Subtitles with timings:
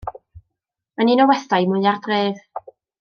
[0.95, 2.41] Mae'n un o westai mwya'r dref.